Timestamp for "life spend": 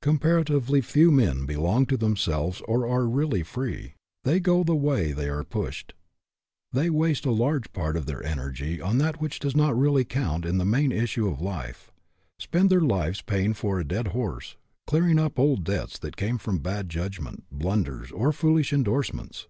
11.40-12.70